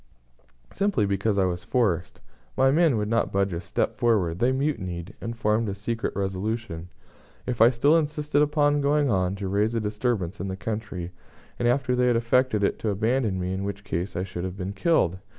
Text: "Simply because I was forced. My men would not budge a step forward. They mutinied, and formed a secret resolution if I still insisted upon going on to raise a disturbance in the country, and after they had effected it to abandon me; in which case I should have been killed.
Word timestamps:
"Simply 0.73 1.05
because 1.05 1.37
I 1.37 1.45
was 1.45 1.63
forced. 1.63 2.21
My 2.57 2.71
men 2.71 2.97
would 2.97 3.07
not 3.07 3.31
budge 3.31 3.53
a 3.53 3.61
step 3.61 3.97
forward. 3.99 4.39
They 4.39 4.51
mutinied, 4.51 5.13
and 5.21 5.37
formed 5.37 5.69
a 5.69 5.75
secret 5.75 6.15
resolution 6.15 6.89
if 7.45 7.61
I 7.61 7.69
still 7.69 7.95
insisted 7.95 8.41
upon 8.41 8.81
going 8.81 9.11
on 9.11 9.35
to 9.35 9.47
raise 9.47 9.75
a 9.75 9.79
disturbance 9.79 10.39
in 10.39 10.47
the 10.47 10.57
country, 10.57 11.11
and 11.59 11.67
after 11.67 11.95
they 11.95 12.07
had 12.07 12.15
effected 12.15 12.63
it 12.63 12.79
to 12.79 12.89
abandon 12.89 13.39
me; 13.39 13.53
in 13.53 13.63
which 13.63 13.83
case 13.83 14.15
I 14.15 14.23
should 14.23 14.43
have 14.43 14.57
been 14.57 14.73
killed. 14.73 15.19